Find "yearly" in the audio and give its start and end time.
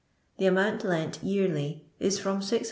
1.21-1.85